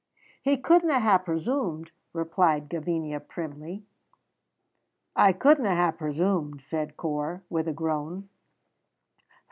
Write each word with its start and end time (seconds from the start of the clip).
"He 0.41 0.57
couldna 0.57 0.99
hae 0.99 1.19
presumed," 1.23 1.91
replied 2.11 2.69
Gavinia, 2.69 3.19
primly. 3.19 3.85
"I 5.15 5.31
couldna 5.31 5.75
hae 5.75 5.91
presumed," 5.95 6.61
said 6.63 6.97
Corp, 6.97 7.43
with 7.51 7.67
a 7.67 7.73
groan. 7.73 8.27